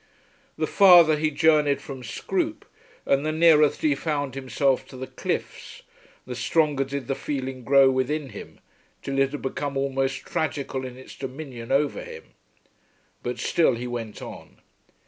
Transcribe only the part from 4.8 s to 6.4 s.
to the cliffs the